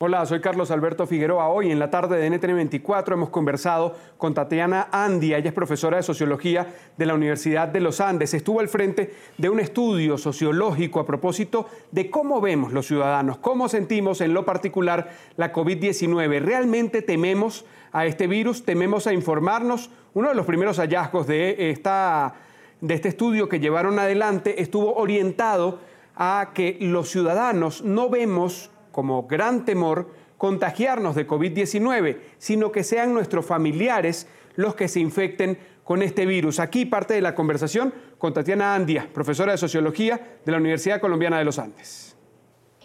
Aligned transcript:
Hola, 0.00 0.24
soy 0.26 0.40
Carlos 0.40 0.70
Alberto 0.70 1.08
Figueroa. 1.08 1.48
Hoy 1.48 1.72
en 1.72 1.80
la 1.80 1.90
tarde 1.90 2.18
de 2.18 2.30
NTN 2.30 2.54
24 2.54 3.16
hemos 3.16 3.30
conversado 3.30 3.96
con 4.16 4.32
Tatiana 4.32 4.86
Andia. 4.92 5.38
Ella 5.38 5.48
es 5.48 5.54
profesora 5.54 5.96
de 5.96 6.04
Sociología 6.04 6.72
de 6.96 7.04
la 7.04 7.14
Universidad 7.14 7.66
de 7.66 7.80
los 7.80 8.00
Andes. 8.00 8.32
Estuvo 8.32 8.60
al 8.60 8.68
frente 8.68 9.12
de 9.38 9.48
un 9.48 9.58
estudio 9.58 10.16
sociológico 10.16 11.00
a 11.00 11.04
propósito 11.04 11.66
de 11.90 12.10
cómo 12.10 12.40
vemos 12.40 12.72
los 12.72 12.86
ciudadanos, 12.86 13.38
cómo 13.38 13.68
sentimos 13.68 14.20
en 14.20 14.34
lo 14.34 14.44
particular 14.44 15.10
la 15.36 15.52
COVID-19. 15.52 16.42
¿Realmente 16.42 17.02
tememos 17.02 17.64
a 17.90 18.06
este 18.06 18.28
virus? 18.28 18.64
¿Tememos 18.64 19.08
a 19.08 19.12
informarnos? 19.12 19.90
Uno 20.14 20.28
de 20.28 20.36
los 20.36 20.46
primeros 20.46 20.76
hallazgos 20.76 21.26
de, 21.26 21.72
esta, 21.72 22.34
de 22.80 22.94
este 22.94 23.08
estudio 23.08 23.48
que 23.48 23.58
llevaron 23.58 23.98
adelante 23.98 24.62
estuvo 24.62 24.94
orientado 24.94 25.80
a 26.14 26.52
que 26.54 26.76
los 26.80 27.10
ciudadanos 27.10 27.82
no 27.82 28.08
vemos 28.08 28.70
como 28.98 29.28
gran 29.28 29.64
temor 29.64 30.10
contagiarnos 30.38 31.14
de 31.14 31.24
COVID-19, 31.24 32.18
sino 32.36 32.72
que 32.72 32.82
sean 32.82 33.14
nuestros 33.14 33.46
familiares 33.46 34.26
los 34.56 34.74
que 34.74 34.88
se 34.88 34.98
infecten 34.98 35.56
con 35.84 36.02
este 36.02 36.26
virus. 36.26 36.58
Aquí 36.58 36.84
parte 36.84 37.14
de 37.14 37.20
la 37.20 37.36
conversación 37.36 37.94
con 38.18 38.34
Tatiana 38.34 38.74
Andia, 38.74 39.08
profesora 39.14 39.52
de 39.52 39.58
Sociología 39.58 40.40
de 40.44 40.50
la 40.50 40.58
Universidad 40.58 41.00
Colombiana 41.00 41.38
de 41.38 41.44
los 41.44 41.60
Andes. 41.60 42.17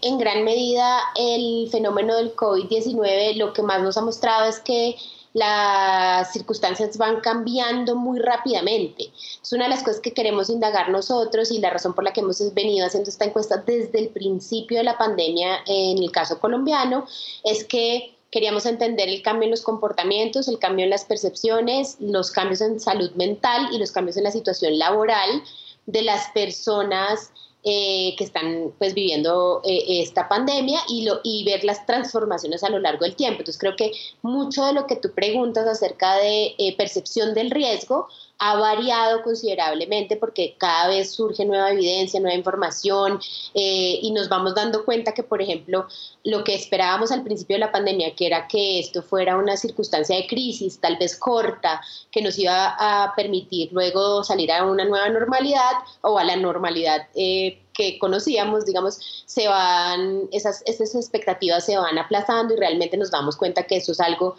En 0.05 0.17
gran 0.17 0.43
medida, 0.43 0.99
el 1.15 1.69
fenómeno 1.71 2.17
del 2.17 2.35
COVID-19 2.35 3.37
lo 3.37 3.53
que 3.53 3.61
más 3.61 3.81
nos 3.81 3.95
ha 3.95 4.01
mostrado 4.01 4.49
es 4.49 4.59
que 4.59 4.97
las 5.31 6.33
circunstancias 6.33 6.97
van 6.97 7.21
cambiando 7.21 7.95
muy 7.95 8.19
rápidamente. 8.19 9.11
Es 9.41 9.53
una 9.53 9.63
de 9.63 9.69
las 9.69 9.81
cosas 9.81 10.01
que 10.01 10.13
queremos 10.13 10.49
indagar 10.49 10.89
nosotros 10.89 11.51
y 11.51 11.59
la 11.59 11.69
razón 11.69 11.93
por 11.93 12.03
la 12.03 12.11
que 12.11 12.19
hemos 12.19 12.53
venido 12.53 12.85
haciendo 12.85 13.09
esta 13.09 13.23
encuesta 13.23 13.63
desde 13.65 13.97
el 13.97 14.09
principio 14.09 14.79
de 14.79 14.83
la 14.83 14.97
pandemia 14.97 15.59
en 15.65 15.97
el 16.03 16.11
caso 16.11 16.37
colombiano 16.37 17.05
es 17.45 17.63
que 17.63 18.13
queríamos 18.29 18.65
entender 18.65 19.07
el 19.07 19.21
cambio 19.21 19.45
en 19.45 19.51
los 19.51 19.61
comportamientos, 19.61 20.49
el 20.49 20.59
cambio 20.59 20.83
en 20.83 20.89
las 20.89 21.05
percepciones, 21.05 21.95
los 22.01 22.29
cambios 22.29 22.59
en 22.59 22.81
salud 22.81 23.11
mental 23.11 23.69
y 23.71 23.77
los 23.77 23.93
cambios 23.93 24.17
en 24.17 24.25
la 24.25 24.31
situación 24.31 24.77
laboral 24.77 25.43
de 25.85 26.01
las 26.01 26.29
personas 26.31 27.31
eh, 27.65 28.13
que 28.17 28.25
están 28.25 28.73
pues 28.77 28.93
viviendo 28.93 29.61
eh, 29.63 30.01
esta 30.01 30.27
pandemia 30.27 30.81
y, 30.89 31.05
lo, 31.05 31.21
y 31.23 31.45
ver 31.45 31.63
las 31.63 31.85
transformaciones 31.85 32.61
a 32.63 32.69
lo 32.69 32.77
largo 32.79 33.05
del 33.05 33.15
tiempo. 33.15 33.39
Entonces 33.39 33.59
creo 33.59 33.77
que 33.77 33.93
mucho 34.21 34.65
de 34.65 34.73
lo 34.73 34.85
que 34.85 34.97
tú 34.97 35.11
preguntas 35.13 35.65
acerca 35.65 36.17
de 36.17 36.55
eh, 36.57 36.75
percepción 36.75 37.33
del 37.33 37.51
riesgo 37.51 38.09
ha 38.39 38.55
variado 38.55 39.21
considerablemente 39.21 40.17
porque 40.17 40.55
cada 40.57 40.87
vez 40.89 41.11
surge 41.13 41.45
nueva 41.45 41.71
evidencia, 41.71 42.19
nueva 42.19 42.35
información 42.35 43.19
eh, 43.53 43.99
y 44.01 44.11
nos 44.11 44.27
vamos 44.27 44.55
dando 44.55 44.83
cuenta 44.83 45.13
que, 45.13 45.23
por 45.23 45.41
ejemplo, 45.41 45.87
lo 46.23 46.43
que 46.43 46.55
esperábamos 46.55 47.11
al 47.11 47.23
principio 47.23 47.55
de 47.55 47.61
la 47.61 47.71
pandemia, 47.71 48.15
que 48.15 48.27
era 48.27 48.47
que 48.47 48.79
esto 48.79 49.01
fuera 49.01 49.37
una 49.37 49.55
circunstancia 49.55 50.15
de 50.15 50.27
crisis, 50.27 50.79
tal 50.79 50.97
vez 50.97 51.15
corta, 51.17 51.81
que 52.11 52.21
nos 52.21 52.37
iba 52.37 52.75
a 52.77 53.13
permitir 53.15 53.71
luego 53.71 54.23
salir 54.23 54.51
a 54.51 54.65
una 54.65 54.85
nueva 54.85 55.09
normalidad 55.09 55.71
o 56.01 56.17
a 56.17 56.23
la 56.23 56.35
normalidad. 56.35 57.07
Eh, 57.15 57.59
que 57.73 57.97
conocíamos, 57.97 58.65
digamos, 58.65 59.23
se 59.25 59.47
van, 59.47 60.29
esas, 60.31 60.61
esas 60.67 60.93
expectativas 60.93 61.65
se 61.65 61.75
van 61.75 61.97
aplazando 61.97 62.53
y 62.53 62.57
realmente 62.57 62.97
nos 62.97 63.09
damos 63.09 63.35
cuenta 63.35 63.63
que 63.63 63.77
eso 63.77 63.93
es 63.93 63.99
algo 63.99 64.35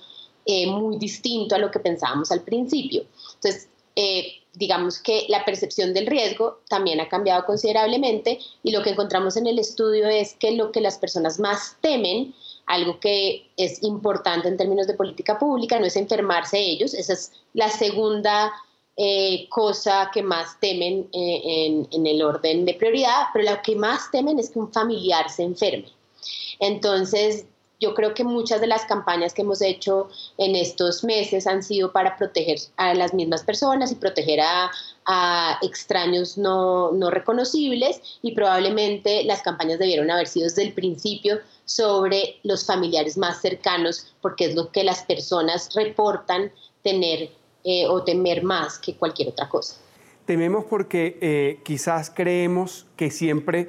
eh, 0.46 0.66
muy 0.66 0.98
distinto 0.98 1.54
a 1.54 1.58
lo 1.58 1.70
que 1.70 1.80
pensábamos 1.80 2.30
al 2.30 2.42
principio. 2.42 3.04
Entonces, 3.34 3.68
eh, 3.96 4.40
digamos 4.54 4.98
que 4.98 5.26
la 5.28 5.44
percepción 5.44 5.94
del 5.94 6.06
riesgo 6.06 6.60
también 6.68 7.00
ha 7.00 7.08
cambiado 7.08 7.44
considerablemente 7.44 8.38
y 8.62 8.70
lo 8.70 8.82
que 8.82 8.90
encontramos 8.90 9.36
en 9.36 9.46
el 9.46 9.58
estudio 9.58 10.08
es 10.08 10.34
que 10.34 10.52
lo 10.52 10.72
que 10.72 10.80
las 10.80 10.98
personas 10.98 11.38
más 11.40 11.76
temen, 11.80 12.34
algo 12.66 12.98
que 13.00 13.50
es 13.56 13.82
importante 13.82 14.48
en 14.48 14.56
términos 14.56 14.86
de 14.86 14.94
política 14.94 15.38
pública, 15.38 15.78
no 15.78 15.86
es 15.86 15.96
enfermarse 15.96 16.58
ellos, 16.58 16.94
esa 16.94 17.12
es 17.12 17.32
la 17.52 17.68
segunda 17.68 18.52
eh, 18.96 19.48
cosa 19.48 20.10
que 20.12 20.22
más 20.22 20.58
temen 20.60 21.08
eh, 21.12 21.40
en, 21.44 21.88
en 21.90 22.06
el 22.06 22.22
orden 22.22 22.64
de 22.64 22.74
prioridad, 22.74 23.26
pero 23.32 23.50
lo 23.50 23.62
que 23.62 23.74
más 23.74 24.10
temen 24.12 24.38
es 24.38 24.50
que 24.50 24.60
un 24.60 24.72
familiar 24.72 25.28
se 25.30 25.42
enferme. 25.42 25.88
Entonces, 26.60 27.46
yo 27.80 27.94
creo 27.94 28.14
que 28.14 28.24
muchas 28.24 28.60
de 28.60 28.66
las 28.66 28.84
campañas 28.84 29.34
que 29.34 29.42
hemos 29.42 29.60
hecho 29.60 30.08
en 30.38 30.56
estos 30.56 31.04
meses 31.04 31.46
han 31.46 31.62
sido 31.62 31.92
para 31.92 32.16
proteger 32.16 32.58
a 32.76 32.94
las 32.94 33.12
mismas 33.14 33.42
personas 33.42 33.92
y 33.92 33.96
proteger 33.96 34.40
a, 34.40 34.70
extraños 35.60 36.38
no, 36.38 36.92
no, 36.92 37.10
reconocibles 37.10 38.00
y 38.22 38.34
probablemente 38.34 39.22
las 39.24 39.42
campañas 39.42 39.78
debieron 39.78 40.10
haber 40.10 40.26
sido 40.26 40.44
desde 40.44 40.62
el 40.62 40.72
principio 40.72 41.40
sobre 41.66 42.40
los 42.42 42.64
familiares 42.64 43.18
más 43.18 43.42
cercanos 43.42 44.14
porque 44.22 44.46
es 44.46 44.54
lo 44.54 44.72
que 44.72 44.82
las 44.82 45.02
personas 45.02 45.74
reportan 45.74 46.50
tener 46.82 47.30
eh, 47.64 47.86
o 47.86 48.02
temer 48.02 48.42
más 48.42 48.78
que 48.78 48.96
cualquier 48.96 49.28
otra 49.28 49.48
cosa. 49.48 49.76
Tememos 50.24 50.64
porque 50.64 51.18
eh, 51.20 51.60
quizás 51.64 52.10
creemos 52.10 52.86
que 52.96 53.10
siempre 53.10 53.68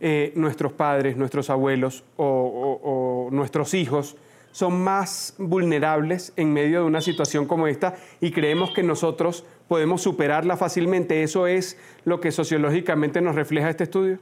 eh, 0.00 0.32
nuestros 0.34 0.72
padres, 0.72 1.16
nuestros 1.16 1.48
abuelos 1.48 2.04
o, 2.16 3.28
nuestros 3.32 3.74
hijos 3.74 4.16
son 4.52 4.82
más 4.82 5.34
vulnerables 5.38 6.32
en 6.36 6.52
medio 6.52 6.80
de 6.80 6.86
una 6.86 7.00
situación 7.00 7.46
como 7.46 7.66
esta 7.66 7.96
y 8.20 8.30
creemos 8.30 8.70
que 8.70 8.82
nosotros 8.82 9.44
podemos 9.68 10.02
superarla 10.02 10.56
fácilmente. 10.56 11.22
¿Eso 11.22 11.46
es 11.46 11.76
lo 12.04 12.20
que 12.20 12.30
sociológicamente 12.32 13.20
nos 13.20 13.34
refleja 13.34 13.70
este 13.70 13.84
estudio? 13.84 14.18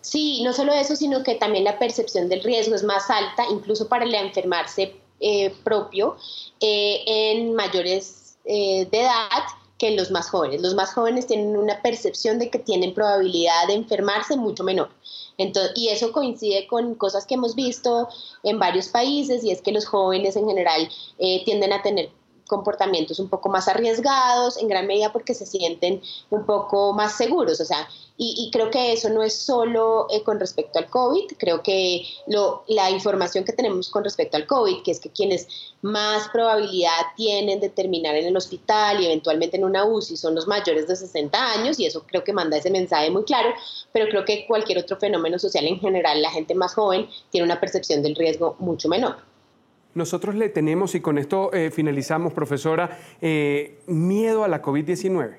Sí, 0.00 0.42
no 0.42 0.52
solo 0.52 0.72
eso, 0.72 0.96
sino 0.96 1.22
que 1.22 1.34
también 1.34 1.64
la 1.64 1.78
percepción 1.78 2.28
del 2.28 2.42
riesgo 2.42 2.74
es 2.74 2.82
más 2.82 3.10
alta, 3.10 3.44
incluso 3.50 3.88
para 3.88 4.04
el 4.04 4.14
enfermarse 4.14 4.96
eh, 5.20 5.54
propio, 5.64 6.16
eh, 6.60 7.02
en 7.06 7.54
mayores 7.54 8.36
de 8.44 8.88
edad 8.90 9.44
que 9.78 9.90
los 9.96 10.10
más 10.10 10.30
jóvenes. 10.30 10.62
Los 10.62 10.74
más 10.74 10.92
jóvenes 10.94 11.26
tienen 11.26 11.56
una 11.56 11.82
percepción 11.82 12.38
de 12.38 12.50
que 12.50 12.58
tienen 12.58 12.94
probabilidad 12.94 13.66
de 13.66 13.74
enfermarse 13.74 14.36
mucho 14.36 14.64
menor. 14.64 14.90
Entonces, 15.36 15.72
y 15.76 15.88
eso 15.88 16.12
coincide 16.12 16.66
con 16.66 16.94
cosas 16.94 17.26
que 17.26 17.34
hemos 17.34 17.54
visto 17.54 18.08
en 18.42 18.58
varios 18.58 18.88
países 18.88 19.42
y 19.42 19.50
es 19.50 19.62
que 19.62 19.72
los 19.72 19.86
jóvenes 19.86 20.36
en 20.36 20.46
general 20.48 20.88
eh, 21.18 21.44
tienden 21.44 21.72
a 21.72 21.82
tener 21.82 22.10
comportamientos 22.46 23.18
un 23.18 23.28
poco 23.28 23.48
más 23.48 23.68
arriesgados, 23.68 24.56
en 24.58 24.68
gran 24.68 24.86
medida 24.86 25.12
porque 25.12 25.34
se 25.34 25.46
sienten 25.46 26.02
un 26.30 26.44
poco 26.44 26.92
más 26.92 27.16
seguros. 27.16 27.60
O 27.60 27.64
sea, 27.64 27.88
y, 28.16 28.48
creo 28.52 28.70
que 28.70 28.92
eso 28.92 29.10
no 29.10 29.24
es 29.24 29.34
solo 29.34 30.06
eh, 30.08 30.22
con 30.22 30.38
respecto 30.38 30.78
al 30.78 30.88
COVID, 30.88 31.32
creo 31.36 31.64
que 31.64 32.06
lo, 32.28 32.62
la 32.68 32.88
información 32.88 33.44
que 33.44 33.52
tenemos 33.52 33.90
con 33.90 34.04
respecto 34.04 34.36
al 34.36 34.46
COVID, 34.46 34.84
que 34.84 34.92
es 34.92 35.00
que 35.00 35.10
quienes 35.10 35.48
más 35.82 36.28
probabilidad 36.28 36.92
tienen 37.16 37.58
de 37.58 37.70
terminar 37.70 38.14
en 38.14 38.26
el 38.26 38.36
hospital 38.36 39.00
y 39.00 39.06
eventualmente 39.06 39.56
en 39.56 39.64
una 39.64 39.84
UCI 39.84 40.16
son 40.16 40.36
los 40.36 40.46
mayores 40.46 40.86
de 40.86 40.94
60 40.94 41.52
años, 41.54 41.80
y 41.80 41.86
eso 41.86 42.04
creo 42.06 42.22
que 42.22 42.32
manda 42.32 42.56
ese 42.56 42.70
mensaje 42.70 43.10
muy 43.10 43.24
claro, 43.24 43.52
pero 43.92 44.08
creo 44.08 44.24
que 44.24 44.46
cualquier 44.46 44.78
otro 44.78 44.96
fenómeno 44.96 45.40
social 45.40 45.66
en 45.66 45.80
general, 45.80 46.22
la 46.22 46.30
gente 46.30 46.54
más 46.54 46.74
joven 46.74 47.08
tiene 47.30 47.44
una 47.44 47.58
percepción 47.58 48.00
del 48.00 48.14
riesgo 48.14 48.54
mucho 48.60 48.88
menor. 48.88 49.16
Nosotros 49.94 50.34
le 50.34 50.48
tenemos, 50.48 50.94
y 50.94 51.00
con 51.00 51.18
esto 51.18 51.52
eh, 51.52 51.70
finalizamos, 51.70 52.32
profesora, 52.32 52.98
eh, 53.20 53.78
miedo 53.86 54.44
a 54.44 54.48
la 54.48 54.60
COVID-19. 54.60 55.36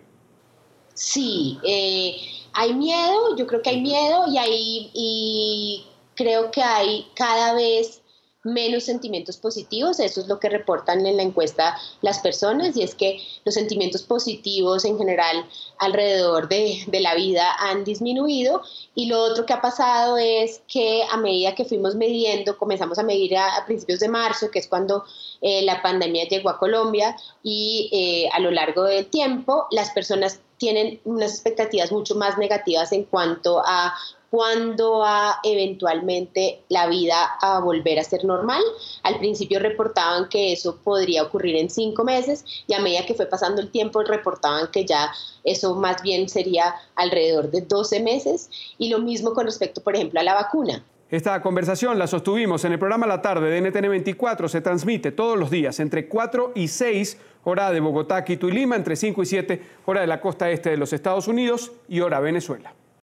Sí, 0.93 1.59
eh, 1.67 2.15
hay 2.53 2.73
miedo, 2.73 3.35
yo 3.35 3.45
creo 3.47 3.61
que 3.61 3.69
hay 3.69 3.81
miedo 3.81 4.23
y, 4.27 4.37
hay, 4.37 4.91
y 4.93 5.85
creo 6.15 6.51
que 6.51 6.61
hay 6.63 7.05
cada 7.15 7.53
vez 7.53 8.01
menos 8.45 8.83
sentimientos 8.83 9.37
positivos, 9.37 9.99
eso 9.99 10.21
es 10.21 10.27
lo 10.27 10.39
que 10.39 10.49
reportan 10.49 11.05
en 11.05 11.17
la 11.17 11.23
encuesta 11.23 11.77
las 12.01 12.19
personas, 12.19 12.77
y 12.77 12.83
es 12.83 12.95
que 12.95 13.19
los 13.43 13.55
sentimientos 13.55 14.03
positivos 14.03 14.85
en 14.85 14.97
general 14.97 15.45
alrededor 15.79 16.47
de, 16.47 16.85
la 17.01 17.15
vida 17.15 17.51
han 17.59 17.83
disminuido, 17.83 18.61
y 18.93 19.07
lo 19.07 19.21
otro 19.21 19.45
que 19.45 19.53
ha 19.53 19.61
pasado 19.61 20.17
es 20.17 20.61
que 20.67 21.03
a 21.11 21.17
medida 21.17 21.55
que 21.55 21.65
fuimos 21.65 21.95
midiendo, 21.95 22.57
comenzamos 22.57 22.99
a 22.99 23.03
medir 23.03 23.35
a, 23.37 23.65
principios 23.65 23.99
de 23.99 24.07
marzo, 24.07 24.51
que 24.51 24.59
es 24.59 24.67
cuando 24.67 25.03
eh, 25.41 25.63
la 25.63 25.81
pandemia 25.81 26.27
llegó 26.27 26.49
a 26.49 26.59
Colombia, 26.59 27.17
y 27.43 27.89
eh, 27.91 28.29
a 28.31 28.39
lo 28.39 28.51
largo 28.51 28.83
del 28.83 29.07
tiempo 29.07 29.67
las 29.71 29.89
personas 29.89 30.39
tienen 30.57 31.01
unas 31.03 31.31
expectativas 31.31 31.91
mucho 31.91 32.15
más 32.15 32.37
negativas 32.37 32.91
en 32.91 33.03
cuanto 33.03 33.61
a 33.65 33.93
cuándo 34.35 34.99
va 34.99 35.39
eventualmente 35.43 36.59
la 36.67 36.87
vida 36.87 37.37
a 37.41 37.61
volver 37.61 37.99
a 37.99 38.03
ser 38.03 38.25
normal. 38.25 38.61
Al 39.03 39.17
principio 39.17 39.59
reportaban 39.59 40.27
que 40.27 40.51
eso 40.51 40.75
podría 40.83 41.23
ocurrir 41.23 41.55
en 41.55 41.69
cinco 41.69 42.03
meses 42.03 42.43
y 42.67 42.73
a 42.73 42.81
medida 42.81 43.05
que 43.05 43.13
fue 43.13 43.27
pasando 43.27 43.61
el 43.61 43.71
tiempo 43.71 44.03
reportaban 44.03 44.67
que 44.73 44.85
ya 44.85 45.09
eso 45.45 45.75
más 45.75 46.01
bien 46.01 46.27
sería 46.27 46.75
alrededor 46.95 47.49
de 47.49 47.61
12 47.61 48.01
meses 48.01 48.49
y 48.77 48.89
lo 48.89 48.99
mismo 48.99 49.33
con 49.33 49.45
respecto, 49.45 49.81
por 49.81 49.95
ejemplo, 49.95 50.19
a 50.19 50.23
la 50.23 50.33
vacuna. 50.33 50.83
Esta 51.09 51.41
conversación 51.41 51.97
la 51.97 52.07
sostuvimos 52.07 52.65
en 52.65 52.73
el 52.73 52.79
programa 52.79 53.07
La 53.07 53.21
Tarde 53.21 53.49
de 53.49 53.61
NTN 53.61 53.89
24. 53.89 54.49
Se 54.49 54.59
transmite 54.59 55.13
todos 55.13 55.39
los 55.39 55.49
días 55.49 55.79
entre 55.79 56.09
4 56.09 56.51
y 56.55 56.67
6 56.67 57.17
hora 57.45 57.71
de 57.71 57.79
Bogotá, 57.79 58.25
Quito 58.25 58.49
y 58.49 58.51
Lima, 58.51 58.75
entre 58.75 58.97
5 58.97 59.23
y 59.23 59.25
7 59.25 59.61
hora 59.85 60.01
de 60.01 60.07
la 60.07 60.19
costa 60.19 60.49
este 60.49 60.71
de 60.71 60.77
los 60.77 60.91
Estados 60.91 61.29
Unidos 61.29 61.71
y 61.87 62.01
hora 62.01 62.19
Venezuela. 62.19 62.73